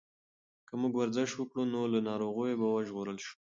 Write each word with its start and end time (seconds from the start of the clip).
که 0.67 0.73
موږ 0.81 0.93
ورزش 0.97 1.29
وکړو 1.35 1.63
نو 1.73 1.81
له 1.93 1.99
ناروغیو 2.09 2.59
به 2.59 2.67
وژغورل 2.69 3.17
شو. 3.25 3.35